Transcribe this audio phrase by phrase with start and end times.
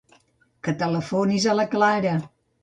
[0.67, 2.17] Que telefonis a la Clara.